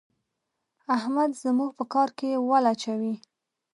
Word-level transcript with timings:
احمد 0.97 1.31
زموږ 1.43 1.71
په 1.79 1.83
کار 1.93 2.09
کې 2.17 2.29
ول 2.49 2.65
اچوي. 2.73 3.15